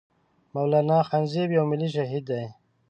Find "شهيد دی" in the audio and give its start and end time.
1.95-2.43